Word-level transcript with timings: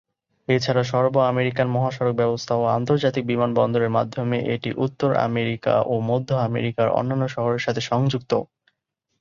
এছাড়া 0.47 0.83
সর্ব-আমেরিকান 0.85 1.67
মহাসড়ক 1.69 2.15
ব্যবস্থা 2.17 2.53
ও 2.55 2.73
আন্তর্জাতিক 2.77 3.23
বিমানবন্দরের 3.27 3.95
মাধ্যমে 3.97 4.37
এটি 4.53 4.69
উত্তর 4.85 5.09
আমেরিকা 5.27 5.73
ও 5.85 6.03
মধ্য 6.09 6.29
আমেরিকার 6.47 6.87
অন্যান্য 6.99 7.23
শহরের 7.35 7.63
সাথেও 7.65 7.87
সংযুক্ত। 7.91 8.31